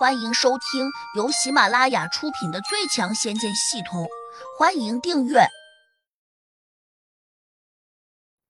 [0.00, 4.04] 欢迎收听由喜马拉雅出品的《最强仙剑系统》，
[4.58, 5.40] 欢迎订阅。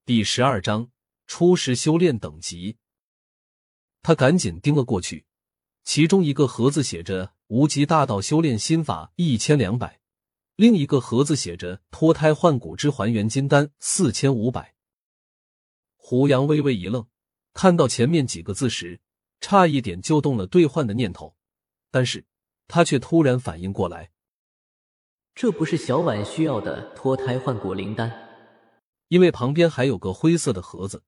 [0.06, 0.92] 第十二章
[1.26, 2.76] 初识修炼等级。
[4.00, 5.26] 他赶紧盯了过去，
[5.82, 9.98] 其中一个盒子写着“无极大道修炼心法一千两百”，
[10.54, 14.76] 另一个盒子写着“脱胎换骨之还原金丹四千五百”。
[15.98, 17.08] 胡杨微微一愣，
[17.52, 19.00] 看到前面几个字时，
[19.40, 21.34] 差一点就动了兑换的念头。
[21.90, 22.24] 但是
[22.68, 24.10] 他却突然反应过来，
[25.34, 28.28] 这不是小婉需要的脱胎换骨灵丹，
[29.08, 31.02] 因为旁边还有个灰色的盒子，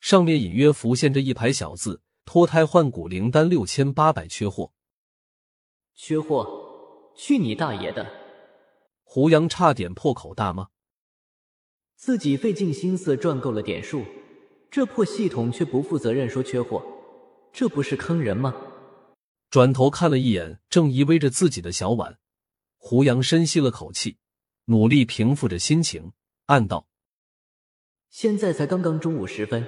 [0.00, 4.72] 上面隐约浮现着一排小字：“脱胎换骨灵丹六千八百，缺货。”
[5.94, 7.12] 缺货？
[7.14, 8.10] 去你大爷的！
[9.04, 10.68] 胡杨差点破口大骂，
[11.96, 14.02] 自己费尽心思赚够了点数，
[14.70, 16.82] 这破系统却不负责任说缺货，
[17.52, 18.54] 这不是坑人吗？
[19.52, 22.18] 转头看了一眼正依偎着自己的小婉，
[22.78, 24.16] 胡杨深吸了口气，
[24.64, 26.12] 努力平复着心情，
[26.46, 26.88] 暗道
[28.08, 29.62] ：“现在才刚刚中午时分，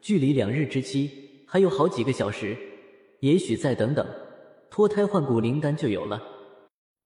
[0.00, 2.56] 距离两日之期还有好几个小时，
[3.20, 4.08] 也许再等等，
[4.70, 6.22] 脱胎换骨灵丹就有了。”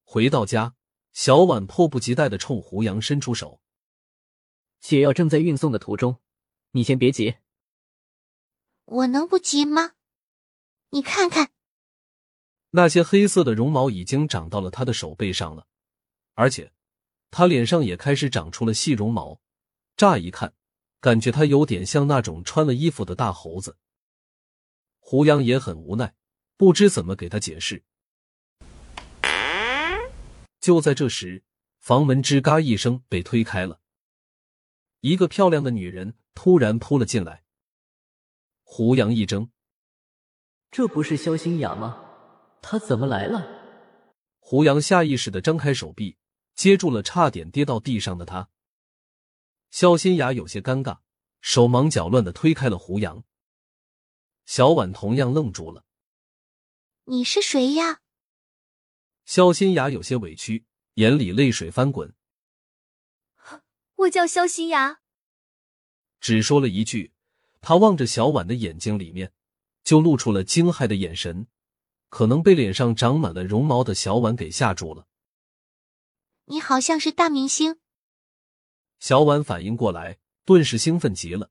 [0.07, 0.75] 回到家，
[1.11, 3.59] 小婉迫不及待的冲胡杨伸出手
[4.79, 6.21] ：“解药正在运送的途中，
[6.71, 7.35] 你先别急。
[8.85, 9.95] ”“我能不急吗？
[10.91, 11.49] 你看看。”
[12.75, 15.67] 那些黑色的绒毛已经长到了他的手背上了，
[16.33, 16.73] 而且
[17.29, 19.39] 他脸上也开始长出了细绒毛。
[19.95, 20.55] 乍一看，
[20.99, 23.77] 感觉他有点像那种穿了衣服的大猴子。
[24.97, 26.15] 胡杨也很无奈，
[26.57, 27.83] 不知怎么给他解释。
[30.59, 31.43] 就在这时，
[31.79, 33.81] 房门吱嘎一声被推开了，
[35.01, 37.43] 一个漂亮的女人突然扑了进来。
[38.63, 39.51] 胡杨一怔，
[40.71, 42.02] 这不是肖新雅吗？
[42.63, 43.45] 他怎么来了？
[44.39, 46.17] 胡杨下意识的张开手臂，
[46.55, 48.49] 接住了差点跌到地上的他。
[49.69, 50.99] 肖新雅有些尴尬，
[51.41, 53.25] 手忙脚乱的推开了胡杨。
[54.45, 55.83] 小婉同样愣住了。
[57.03, 57.99] 你是谁呀？
[59.25, 62.13] 肖新雅有些委屈，眼里泪水翻滚。
[63.95, 65.01] 我叫肖新雅。
[66.21, 67.11] 只说了一句，
[67.59, 69.33] 他望着小婉的眼睛里面，
[69.83, 71.47] 就露出了惊骇的眼神。
[72.13, 75.07] 可能被脸上长满了绒毛的小婉给吓住了。
[76.45, 77.79] 你好像是大明星。
[78.99, 81.49] 小婉反应过来，顿时兴奋极了，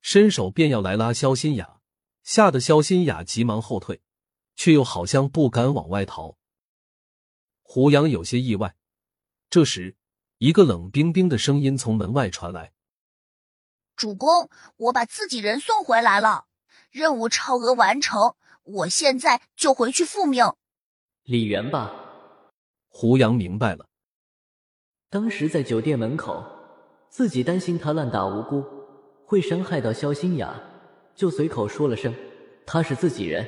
[0.00, 1.78] 伸手便要来拉肖新雅，
[2.24, 4.02] 吓得肖新雅急忙后退，
[4.56, 6.36] 却又好像不敢往外逃。
[7.62, 8.74] 胡杨有些意外。
[9.48, 9.96] 这时，
[10.38, 12.72] 一个冷冰冰的声音从门外传来
[13.94, 16.46] ：“主公，我把自己人送回来了，
[16.90, 20.44] 任务超额完成。”我现在就回去复命。
[21.24, 21.90] 李元霸，
[22.88, 23.86] 胡杨明白了。
[25.10, 26.44] 当时在酒店门口，
[27.08, 28.64] 自己担心他滥打无辜，
[29.26, 30.60] 会伤害到肖新雅，
[31.14, 32.14] 就随口说了声
[32.66, 33.46] 他是自己人。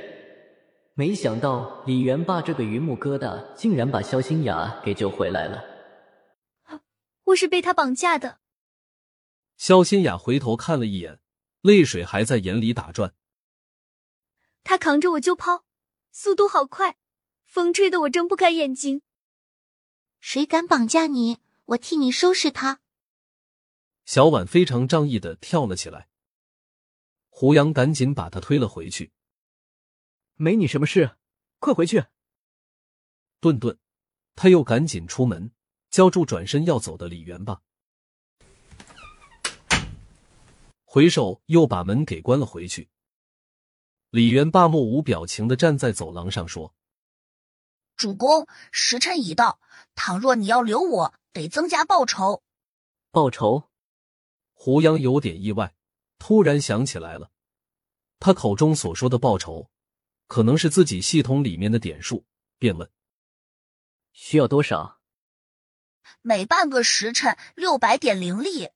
[0.93, 5.63] 没想到李元霸这个榆木疙瘩，竟然把肖新雅给救回来了。
[7.25, 8.39] 我是被他绑架的。
[9.57, 11.19] 肖新雅回头看了一眼，
[11.61, 13.13] 泪水还在眼里打转。
[14.65, 15.63] 他扛着我就跑，
[16.11, 16.97] 速度好快，
[17.45, 19.03] 风吹得我睁不开眼睛。
[20.19, 21.37] 谁敢绑架你？
[21.65, 22.81] 我替你收拾他！
[24.05, 26.09] 小婉非常仗义的跳了起来，
[27.29, 29.13] 胡杨赶紧把他推了回去。
[30.33, 31.15] 没你什么事，
[31.59, 32.05] 快回去！
[33.39, 33.77] 顿顿，
[34.35, 35.51] 他又赶紧出门，
[35.91, 37.61] 叫住转身要走的李元霸，
[40.83, 42.89] 回首又把门给关了回去。
[44.15, 46.73] 李元霸目无表情的站在走廊上说
[47.97, 49.59] ：“主公，时辰已到，
[49.93, 52.41] 倘若你要留我，得增加报酬。”
[53.11, 53.67] 报酬？
[54.53, 55.75] 胡杨有点意外，
[56.17, 57.29] 突然想起来了，
[58.17, 59.69] 他口中所说的报酬，
[60.27, 62.25] 可能是自己系统里面的点数，
[62.57, 62.89] 便问
[64.15, 65.01] ：“需要多少？”
[66.23, 68.69] 每半个时辰六百点灵力。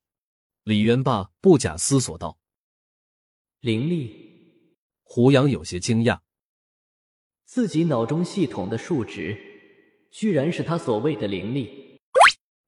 [0.64, 2.38] 李元霸不假思索道
[3.62, 4.28] ：“灵力。”
[5.12, 6.20] 胡杨有些惊讶，
[7.44, 9.36] 自己脑中系统的数值，
[10.12, 12.00] 居然是他所谓的灵力。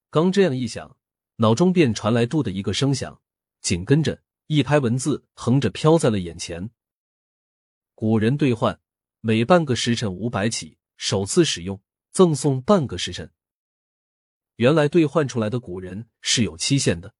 [0.09, 0.97] 刚这样一想，
[1.35, 3.21] 脑中便传来“嘟”的一个声响，
[3.61, 6.71] 紧跟着一排文字横着飘在了眼前。
[7.93, 8.81] 古人兑换，
[9.19, 11.79] 每半个时辰五百起，首次使用
[12.11, 13.31] 赠送半个时辰。
[14.55, 17.13] 原来兑换出来的古人是有期限的。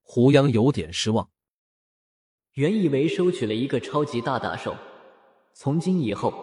[0.00, 1.30] 胡杨有点失望。
[2.58, 4.74] 原以为收取了一个超级大打手，
[5.54, 6.34] 从今以后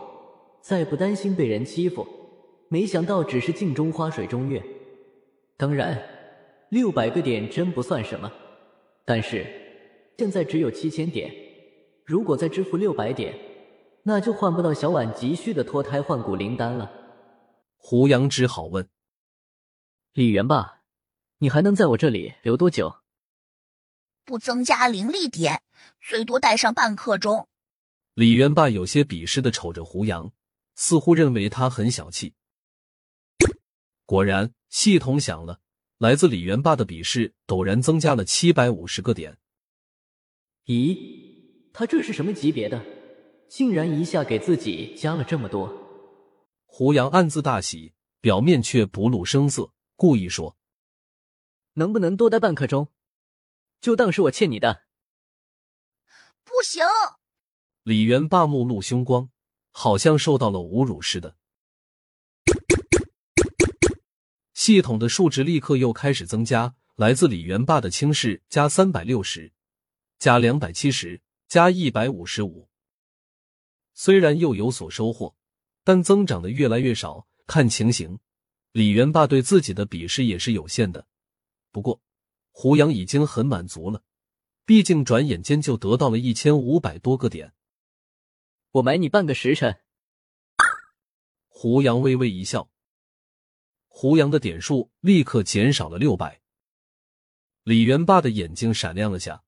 [0.61, 2.07] 再不担心被人欺负。
[2.69, 4.63] 没想到只是镜中花水中月。
[5.57, 6.01] 当然，
[6.69, 8.31] 六百个点真不算什么，
[9.03, 9.45] 但是
[10.17, 11.29] 现在只有七千点，
[12.05, 13.37] 如果再支付六百点，
[14.03, 16.89] 那就换不到小婉急需的脱胎换骨灵丹了。
[17.75, 18.87] 胡杨只好问
[20.13, 20.79] 李元霸
[21.39, 22.95] ：“你还能在我这里留多久？”
[24.25, 25.61] 不增加灵力点，
[26.01, 27.47] 最多待上半刻钟。
[28.15, 30.31] 李元霸有些鄙视的瞅着胡杨，
[30.75, 32.33] 似乎认为他很小气。
[34.05, 35.59] 果然，系统响了，
[35.97, 39.37] 来自李元霸的鄙视陡然增加了七百五十个点。
[40.65, 40.97] 咦，
[41.71, 42.83] 他这是什么级别的？
[43.47, 45.71] 竟然一下给自己加了这么多！
[46.65, 50.57] 胡杨暗自大喜，表面却不露声色，故意说
[51.73, 52.89] ：“能不能多待半刻钟？
[53.85, 54.81] 就当是我欠你的。”
[56.43, 56.83] 不行！
[57.83, 59.29] 李元霸目露凶光，
[59.71, 61.35] 好像受到了侮辱似的。
[64.55, 69.53] 系统的数值立刻又开始增加，来自李元霸的轻视加三百六十，
[70.17, 72.67] 加两百七十，加一百五十五。
[73.93, 75.35] 虽然又有所收获，
[75.83, 77.27] 但增长的越来越少。
[77.45, 78.17] 看情形，
[78.71, 81.05] 李元霸对自己的鄙视也是有限的。
[81.71, 82.01] 不过，
[82.57, 84.01] 胡杨已经很满足了，
[84.63, 87.53] 毕竟转眼间就得到了一千五百多个点。
[88.71, 89.81] 我买你半个时辰。
[91.49, 92.71] 胡杨微微一笑。
[93.89, 96.41] 胡杨的点数立刻减少了六百，
[97.63, 99.43] 李元霸的眼睛闪亮了下，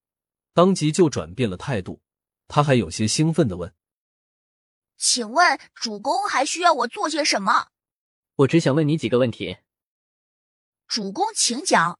[0.51, 2.01] 当即就转变了态度。
[2.49, 3.73] 他还有些兴奋的问
[4.99, 7.69] ：“请问主公还需要我做些什么？”
[8.35, 9.59] 我只想问你几个问题。
[10.87, 11.97] 主公，请讲。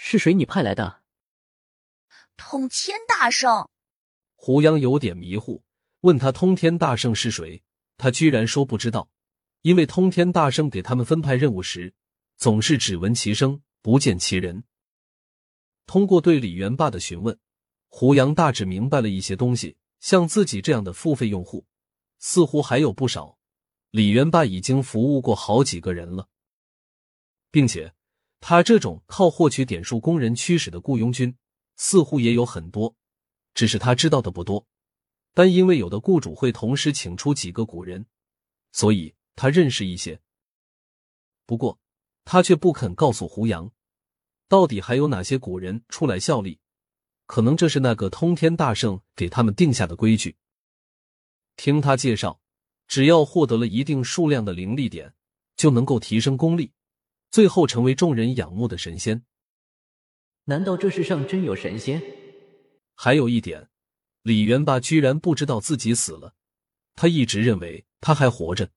[0.00, 1.02] 是谁你派来的？
[2.36, 3.68] 通天大圣。
[4.36, 5.64] 胡杨有点迷糊，
[6.02, 7.64] 问他通天大圣是谁，
[7.96, 9.10] 他居然说不知道。
[9.62, 11.92] 因为通天大圣给他们分派任务时，
[12.36, 14.62] 总是只闻其声不见其人。
[15.84, 17.36] 通过对李元霸的询问，
[17.88, 19.76] 胡杨大致明白了一些东西。
[19.98, 21.66] 像自己这样的付费用户，
[22.20, 23.36] 似乎还有不少。
[23.90, 26.28] 李元霸已经服务过好几个人了，
[27.50, 27.92] 并且
[28.40, 31.36] 他这种靠获取点数供人驱使的雇佣军，
[31.76, 32.94] 似乎也有很多，
[33.54, 34.66] 只是他知道的不多。
[35.34, 38.06] 但因为有的雇主会同时请出几个古人，
[38.72, 39.14] 所以。
[39.40, 40.20] 他认识一些，
[41.46, 41.78] 不过
[42.24, 43.70] 他却不肯告诉胡杨，
[44.48, 46.58] 到底还有哪些古人出来效力。
[47.26, 50.36] 可能这是那个通天大圣给他们定下的规矩。
[51.54, 52.40] 听他介绍，
[52.88, 55.14] 只要获得了一定数量的灵力点，
[55.54, 56.72] 就能够提升功力，
[57.30, 59.24] 最后成为众人仰慕的神仙。
[60.44, 62.02] 难道这世上真有神仙？
[62.94, 63.68] 还有一点，
[64.22, 66.34] 李元霸居然不知道自己死了，
[66.94, 68.70] 他一直认为他还活着。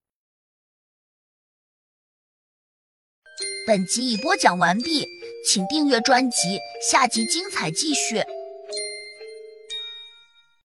[3.66, 5.06] 本集已播讲完毕，
[5.48, 8.22] 请订阅专辑，下集精彩继续。